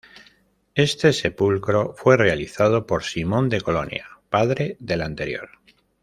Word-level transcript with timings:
Este 0.73 1.13
sepulcro 1.13 1.93
fue 1.95 2.17
realizado 2.17 2.87
por 2.87 3.03
Simón 3.03 3.49
de 3.49 3.61
Colonia, 3.61 4.07
padre 4.31 4.75
del 4.79 5.03
anterior. 5.03 5.47